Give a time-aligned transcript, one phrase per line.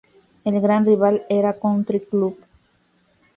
[0.45, 2.35] El gran rival era Country Club.